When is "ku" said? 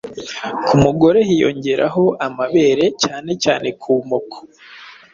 0.65-0.73, 3.81-3.91